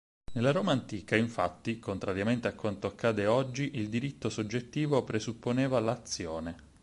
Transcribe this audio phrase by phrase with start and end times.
[0.33, 6.55] Nella Roma antica, infatti, contrariamente a quanto accade oggi, il diritto soggettivo presupponeva l'azione.